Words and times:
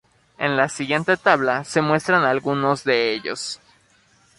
En 0.39 0.57
la 0.57 0.67
siguiente 0.67 1.15
tabla 1.15 1.63
se 1.63 1.79
muestran 1.83 2.23
algunos 2.23 2.83
de 2.83 3.13
ellos. 3.13 3.59